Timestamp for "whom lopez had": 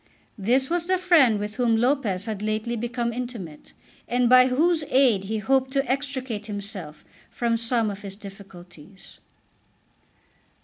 1.57-2.41